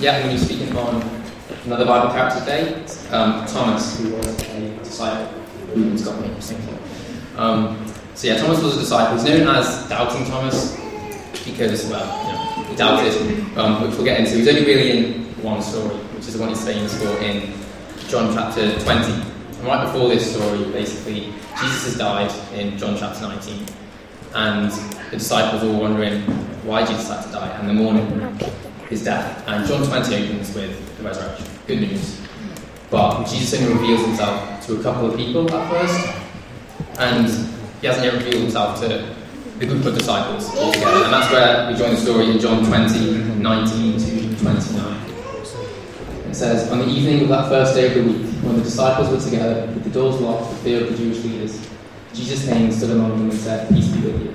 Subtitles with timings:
[0.00, 1.02] Yeah, I'm going to be speaking on
[1.66, 2.72] another Bible character today,
[3.10, 5.26] um, Thomas, who was a disciple
[5.74, 6.78] who got me thinking.
[7.36, 9.18] Um, so yeah, Thomas was a disciple.
[9.18, 10.74] He's known as Doubting Thomas
[11.44, 14.36] because, well, you know, he doubted, um, which we'll get into.
[14.38, 17.52] He's only really in one story, which is the one he's famous for in
[18.08, 19.12] John chapter 20.
[19.12, 23.66] And right before this story, basically, Jesus has died in John chapter 19.
[24.34, 24.72] And
[25.10, 26.22] the disciples are wondering
[26.64, 28.06] why did Jesus had to die, and the morning
[28.90, 29.42] his death.
[29.46, 31.46] And John 20 opens with the resurrection.
[31.66, 32.20] Good news.
[32.90, 36.18] But Jesus only reveals himself to a couple of people at first,
[36.98, 37.28] and
[37.80, 38.88] he hasn't yet revealed himself to
[39.58, 41.04] the group of disciples altogether.
[41.04, 45.10] And that's where we join the story in John 20, 19 to 29.
[46.28, 49.08] It says, On the evening of that first day of the week, when the disciples
[49.08, 51.68] were together, with the doors locked for fear of the Jewish leaders,
[52.12, 54.34] Jesus came and stood among them and said, Peace be with you.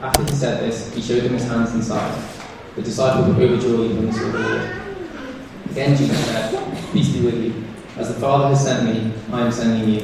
[0.00, 2.33] After he said this, he showed them his hands and side.
[2.76, 4.70] The disciple were overjoyed when they saw the Lord.
[5.70, 7.64] Again, Jesus said, Peace be with you.
[7.96, 10.00] As the Father has sent me, I am sending you.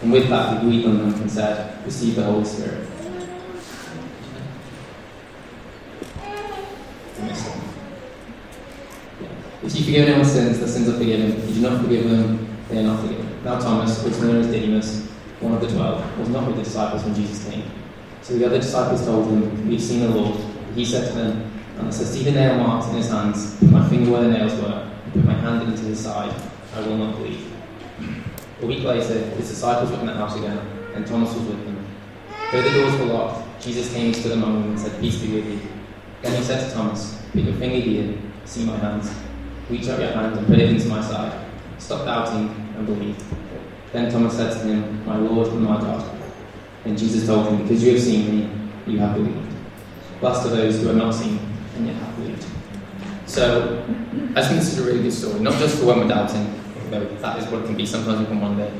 [0.00, 2.86] And with that, he breathed on them and said, Receive the Holy Spirit.
[9.64, 11.32] If you forgive anyone's sins, their sins are forgiven.
[11.32, 13.42] If you do not forgive them, they are not forgiven.
[13.42, 15.06] Now Thomas, also known as Didymus,
[15.40, 17.64] one of the twelve, was not with the disciples when Jesus came.
[18.22, 20.38] So the other disciples told him, We've seen the Lord.
[20.74, 23.70] He said to them, and I said, See the nail marks in his hands, put
[23.70, 26.34] my finger where the nails were, put my hand into his side,
[26.74, 27.52] I will not believe.
[28.62, 30.58] A week later, his disciples were in the house again,
[30.94, 31.86] and Thomas was with them.
[32.52, 35.34] Though the doors were locked, Jesus came and stood among them and said, Peace be
[35.34, 35.60] with you.
[36.22, 39.12] Then he said to Thomas, Put your finger here, see my hands.
[39.68, 41.46] Reach out your hand and put it into my side.
[41.78, 43.22] Stop doubting and believe.
[43.92, 46.18] Then Thomas said to him, My Lord and my God.
[46.84, 48.50] And Jesus told him, Because you have seen me,
[48.86, 49.52] you have believed.
[50.20, 51.38] Blessed are those who have not seen
[51.76, 52.44] and yet have believed.
[53.26, 53.84] So,
[54.36, 57.04] I think this is a really good story, not just for when we're doubting, though
[57.04, 57.86] that is what it can be.
[57.86, 58.70] Sometimes we can wonder,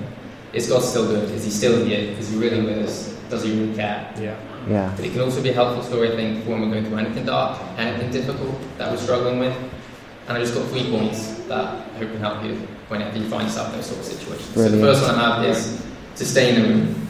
[0.53, 1.31] is God still good?
[1.31, 1.99] Is He still here?
[2.19, 3.17] Is He really with us?
[3.31, 4.13] Does He really care?
[4.19, 4.37] Yeah.
[4.69, 4.93] Yeah.
[4.97, 6.99] But it can also be a helpful story, I think, for when we're going through
[6.99, 9.57] anything dark, anything difficult that we're struggling with.
[10.29, 12.55] And I just got three points that I hope can help you
[12.89, 14.55] whenever you find yourself in those sort of situations.
[14.55, 15.85] So the first one I have is
[16.17, 17.09] to stay in the room.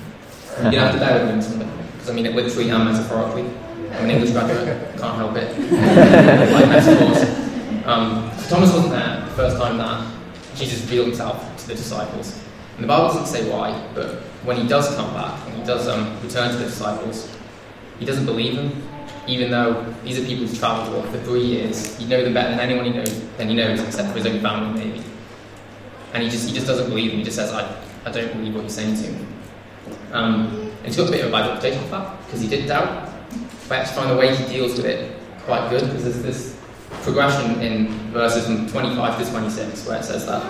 [0.62, 3.44] You're gonna have to bear with them, something because I mean it literally and metaphorically.
[3.92, 5.58] I'm an English graduate, can't help it.
[6.52, 7.86] like metaphors.
[7.86, 10.10] Um, Thomas wasn't there the first time that
[10.56, 12.40] Jesus revealed himself to the disciples.
[12.76, 15.86] And the Bible doesn't say why, but when he does come back and he does
[15.88, 17.34] um, return to the disciples,
[17.98, 18.82] he doesn't believe them,
[19.26, 21.96] even though these are people he's travelled with for three years.
[21.98, 24.40] He knows them better than anyone he knows than he knows, except for his own
[24.40, 25.04] family, maybe.
[26.12, 27.18] And he just he just doesn't believe them.
[27.18, 27.62] He just says, "I,
[28.04, 29.26] I don't believe what you're saying to me."
[30.12, 32.66] Um, and he's got a bit of a bad reputation for that because he did
[32.66, 33.13] doubt.
[33.70, 35.16] Actually find the way he deals with it
[35.46, 36.60] quite good because there's this
[37.02, 40.42] progression in verses from 25 to 26 where it says that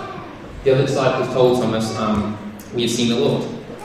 [0.65, 2.39] the other disciples told Thomas, um,
[2.75, 3.45] "We have seen the Lord,"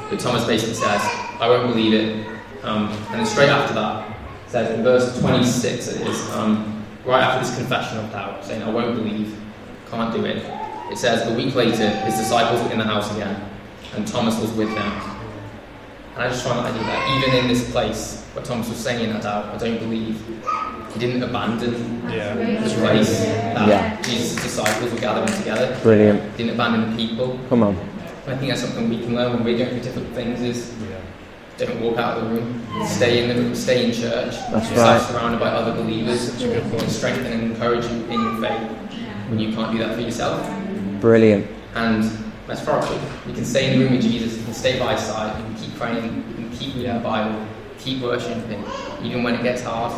[0.09, 1.01] but Thomas basically says,
[1.39, 2.25] "I won't believe it."
[2.63, 4.06] Um, and then straight after that,
[4.47, 8.69] says in verse 26, it is um, right after this confession of doubt, saying, "I
[8.69, 9.35] won't believe,
[9.91, 10.44] can't do it."
[10.89, 13.35] It says a week later, his disciples were in the house again,
[13.95, 15.19] and Thomas was with them.
[16.19, 19.06] And I just find that idea that even in this place where Thomas was saying
[19.06, 20.19] in that doubt, I don't believe,
[20.91, 22.35] he didn't abandon Yeah.
[22.35, 24.02] the place that Yeah.
[24.02, 25.78] Jesus' disciples were gathering together.
[25.81, 26.22] Brilliant.
[26.35, 27.40] He didn't abandon the people.
[27.47, 27.78] Come on.
[28.28, 31.66] I think that's something we can learn when we're going through difficult things is Yeah.
[31.66, 32.63] don't walk out of the room.
[32.86, 34.36] Stay in the room, stay in church.
[34.51, 35.01] That's stay right.
[35.01, 38.68] surrounded by other believers Such a good who strengthen and encourage you in your faith
[39.30, 40.46] when you can't do that for yourself.
[41.00, 41.47] Brilliant.
[41.75, 42.12] And
[42.46, 45.31] metaphorically, you can stay in the room with Jesus, you can stay by his side,
[45.79, 47.45] you can keep praying, you can keep reading the Bible,
[47.79, 48.63] keep worshiping
[49.03, 49.94] even when it gets hard,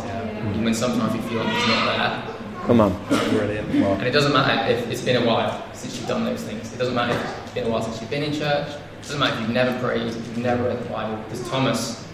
[0.50, 2.34] even when sometimes you feel like he's not there.
[2.66, 3.04] Come on.
[3.30, 3.68] Brilliant.
[3.70, 6.72] And it doesn't matter if it's been a while since you've done those things.
[6.72, 8.68] It doesn't matter if it's been a while since you've been in church.
[8.68, 11.16] It doesn't matter if you've never prayed, if you've never read the Bible.
[11.24, 12.06] Because Thomas,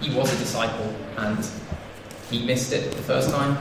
[0.00, 1.46] he was a disciple and
[2.28, 3.56] he missed it the first time.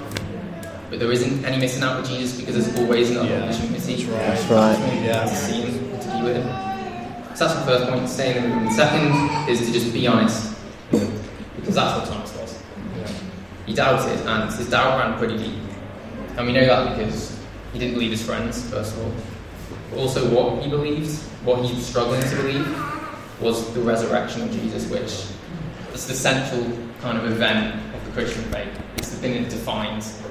[0.90, 3.44] But there isn't any missing out with Jesus because there's always another Yeah.
[3.44, 4.04] opportunity.
[4.06, 5.04] That's right.
[5.04, 5.26] Yeah.
[5.26, 6.73] To see him, to be with him.
[7.36, 8.66] So that's the first point, stay in the room.
[8.66, 10.56] The second is to just be honest.
[10.92, 12.62] Because that's what Thomas was.
[13.66, 15.60] He doubted, and his doubt ran pretty deep.
[16.38, 17.40] And we know that because
[17.72, 19.14] he didn't believe his friends, first of all.
[19.90, 21.12] But also, what he believed,
[21.44, 22.68] what he was struggling to believe,
[23.42, 25.26] was the resurrection of Jesus, which
[25.94, 26.64] is the central
[27.02, 28.70] kind of event of the Christian faith.
[28.98, 30.22] It's the thing that defines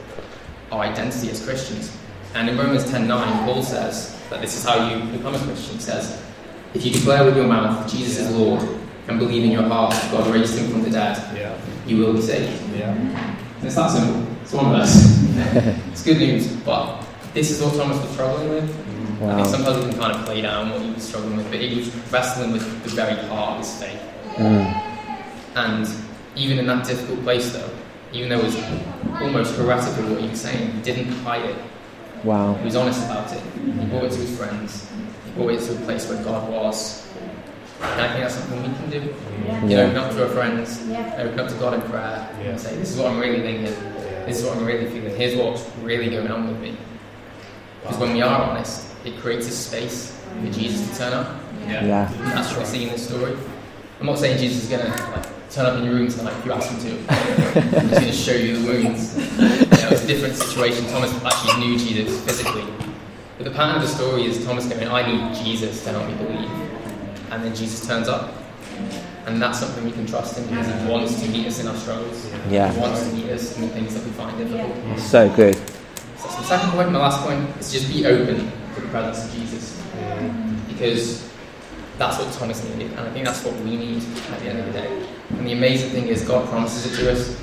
[0.71, 1.97] our identity as Christians.
[2.35, 5.75] And in Romans 10:9, Paul says that this is how you become a Christian.
[5.75, 6.23] He says,
[6.75, 8.63] if you declare with your mouth Jesus is Lord
[9.09, 11.57] and believe in your heart that God raised him from the dead, Yeah.
[11.87, 12.63] you will be saved.
[12.77, 12.97] Yeah.
[13.63, 14.27] It's that simple.
[14.43, 14.95] It's one verse.
[15.93, 17.05] it's good news, but
[17.35, 18.77] this is what Thomas was struggling with.
[19.23, 21.61] I think sometimes we can kind of play down what he was struggling with, but
[21.61, 24.03] he was wrestling with the very heart of his faith.
[24.35, 24.83] Mm.
[25.55, 25.89] And
[26.35, 27.71] even in that difficult place, though,
[28.13, 28.57] even though it was
[29.21, 31.57] almost heretical what he was saying, he didn't hide it.
[32.25, 32.55] Wow.
[32.55, 33.43] He was honest about it.
[33.65, 34.89] He brought it to his friends.
[35.27, 37.09] He brought it to a place where God was.
[37.83, 39.01] And I think that's something we can do.
[39.67, 39.81] You Yeah.
[39.87, 40.81] open up to our friends,
[41.19, 42.51] open up to God in prayer, Yeah.
[42.51, 43.75] and say, This is what I'm really thinking.
[44.27, 45.17] This is what I'm really feeling.
[45.17, 46.77] Here's what's really going on with me.
[47.83, 51.27] Because when we are honest, it creates a space for Jesus to turn up.
[51.69, 52.09] Yeah.
[52.13, 53.33] And that's what we see in this story.
[53.99, 56.47] I'm not saying Jesus is going to like, turn up in your room tonight if
[56.47, 57.61] you ask him to.
[57.81, 59.72] He's going to show you the wounds.
[59.93, 60.87] You know, it's a different situation.
[60.87, 62.65] Thomas actually knew Jesus physically.
[63.37, 66.15] But the pattern of the story is Thomas going, I need Jesus to help me
[66.15, 66.51] believe.
[67.31, 68.33] And then Jesus turns up.
[69.27, 71.77] And that's something we can trust in because he wants to meet us in our
[71.77, 72.27] struggles.
[72.49, 72.73] Yeah.
[72.73, 74.99] He wants to meet us in the things that we find difficult.
[74.99, 75.57] So good.
[75.57, 75.63] So
[76.17, 76.91] that's the second point.
[76.91, 79.79] My last point is just be open to the presence of Jesus.
[80.69, 81.31] Because
[81.99, 84.67] that's what Thomas needed, and I think that's what we need at the end of
[84.67, 85.07] the day.
[85.31, 87.37] And the amazing thing is, God promises it to us.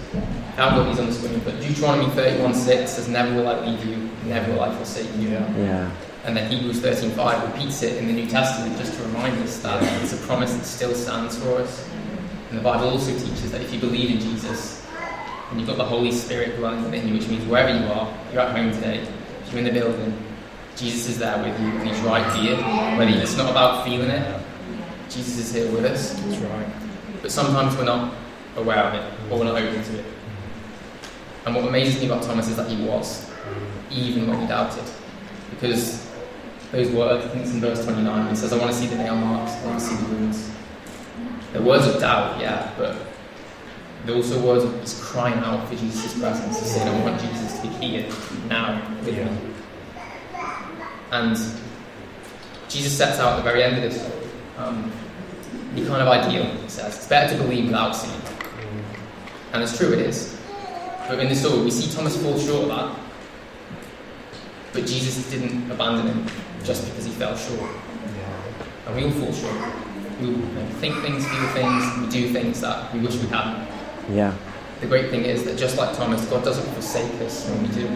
[0.60, 3.86] I've got these on the screen, but Deuteronomy 31 6 says, Never will I leave
[3.86, 5.30] you, never will I forsake you.
[5.30, 5.92] Yeah.
[6.26, 9.62] And then Hebrews 13 5 repeats it in the New Testament just to remind us
[9.64, 11.90] that it's a promise that still stands for us.
[12.50, 14.86] And the Bible also teaches that if you believe in Jesus,
[15.50, 18.42] and you've got the Holy Spirit dwelling within you, which means wherever you are, you're
[18.42, 19.00] at home today,
[19.42, 20.14] if you're in the building,
[20.76, 22.58] Jesus is there with you, and He's right here.
[22.98, 24.42] Whether it's not about feeling it,
[25.10, 26.14] Jesus is here with us.
[26.14, 26.68] That's right.
[27.22, 28.14] But sometimes we're not
[28.56, 30.06] aware of it, or we're not open to it.
[31.46, 33.30] And what amazes me about Thomas is that he was,
[33.92, 34.84] even when he doubted.
[35.52, 36.08] Because
[36.72, 38.96] those words, I think it's in verse 29, he says, I want to see the
[38.98, 40.52] nail marks, I want to see the wounds.
[41.54, 42.96] They're words of doubt, yeah, but
[44.06, 46.60] they're also words of crying out for Jesus' presence.
[46.60, 48.10] He's saying, I want Jesus to be here,
[48.48, 49.26] now, with Yeah.
[49.26, 49.38] me.
[51.12, 51.36] And
[52.68, 54.12] Jesus sets out at the very end of this
[54.58, 54.92] um,
[55.74, 56.96] the kind of ideal, he says.
[56.98, 58.22] It's better to believe without seeing.
[59.54, 60.39] And it's true, it is.
[61.10, 63.00] But in the story, we see Thomas fall short of that.
[64.74, 66.28] But Jesus didn't abandon him
[66.64, 67.72] just because he fell short.
[68.86, 69.56] And we all fall short.
[70.22, 73.28] We all you know, think things, feel things, we do things that we wish we
[73.28, 73.68] hadn't.
[74.14, 74.36] Yeah.
[74.82, 77.90] The great thing is that just like Thomas, God doesn't forsake us when we do.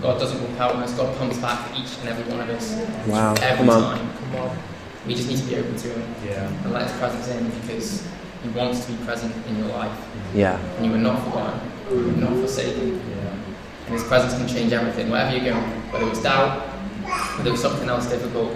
[0.00, 0.94] God doesn't walk out on us.
[0.96, 2.72] God comes back for each and every one of us.
[3.06, 3.34] Wow.
[3.42, 3.98] Every Come on.
[3.98, 4.10] time.
[4.32, 4.58] Come on.
[5.06, 6.46] We just need to be open to Him Yeah.
[6.64, 8.06] and let His presence in because
[8.42, 9.98] He wants to be present in your life.
[10.34, 10.58] Yeah.
[10.76, 11.60] And you are not forgotten.
[11.90, 13.00] You are not forsaken.
[13.10, 13.32] Yeah.
[13.86, 15.10] And His presence can change everything.
[15.10, 16.60] Wherever you're going, whether it's doubt,
[17.36, 18.52] whether it's something else difficult,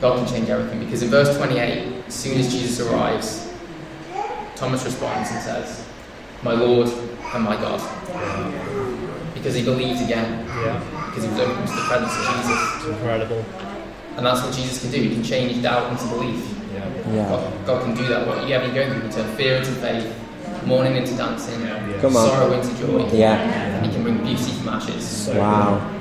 [0.00, 0.80] God can change everything.
[0.84, 3.52] Because in verse 28, as soon as Jesus arrives,
[4.56, 5.86] Thomas responds and says,
[6.42, 6.88] My Lord
[7.34, 7.80] and my God.
[9.34, 10.78] Because he believed again, Yeah.
[11.06, 12.76] because he was open to the presence of Jesus.
[12.76, 13.44] It's incredible.
[14.16, 14.98] And that's what Jesus can do.
[15.00, 16.59] He can change doubt into belief.
[16.80, 17.14] Yeah.
[17.14, 17.28] Yeah.
[17.28, 18.26] God, God can do that.
[18.26, 20.14] Whatever you're going through, can fear into faith,
[20.64, 22.00] mourning into dancing, Yeah.
[22.00, 22.28] Come on.
[22.28, 23.08] sorrow into joy.
[23.12, 23.34] Yeah.
[23.36, 25.04] And he can bring beauty from ashes.
[25.06, 25.80] So Wow.
[25.92, 25.99] good.